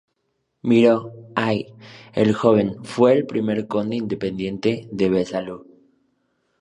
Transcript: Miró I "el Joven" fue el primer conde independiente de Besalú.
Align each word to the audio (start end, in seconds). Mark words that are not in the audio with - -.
Miró 0.63 1.11
I 1.55 1.67
"el 2.13 2.33
Joven" 2.33 2.83
fue 2.83 3.13
el 3.13 3.27
primer 3.27 3.67
conde 3.67 3.97
independiente 3.97 4.89
de 4.91 5.09
Besalú. 5.11 5.67